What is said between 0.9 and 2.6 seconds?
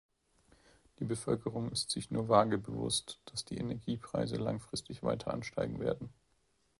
Die Bevölkerung ist sich nur vage